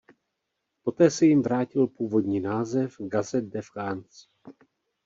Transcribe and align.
Poté 0.83 1.11
se 1.11 1.25
jim 1.25 1.41
vrátil 1.41 1.87
původní 1.87 2.39
název 2.39 2.95
"Gazette 2.99 3.47
de 3.49 3.61
France". 3.61 4.25